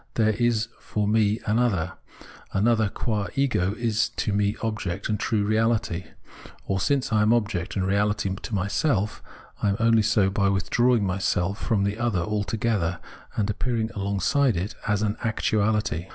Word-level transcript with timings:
there 0.15 0.31
is 0.31 0.67
for 0.79 1.07
me 1.07 1.39
an 1.45 1.59
other; 1.59 1.93
an 2.53 2.67
other 2.67 2.89
qua 2.89 3.27
ego 3.35 3.75
is 3.75 4.09
to 4.09 4.33
me 4.33 4.55
object 4.63 5.07
and 5.09 5.19
true 5.19 5.43
reality: 5.43 6.05
or 6.65 6.79
since 6.79 7.13
I 7.13 7.21
am 7.21 7.31
object 7.31 7.75
and 7.75 7.85
reality 7.85 8.33
to 8.35 8.55
myself, 8.55 9.21
I 9.61 9.69
am 9.69 9.77
only 9.79 10.01
so 10.01 10.31
by 10.31 10.45
my 10.45 10.49
withdrawing 10.49 11.03
myself 11.05 11.61
from 11.61 11.83
the 11.83 11.99
other 11.99 12.21
altogether 12.21 12.99
and 13.35 13.47
appearing 13.47 13.91
alongside 13.91 14.57
it 14.57 14.73
as 14.87 15.03
an 15.03 15.17
actuality. 15.23 16.07